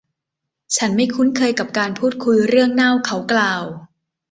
[0.75, 3.63] 'ฉันไม่คุ้นเคยกับการพูดคุยเรื่องเน่า' เขากล่าว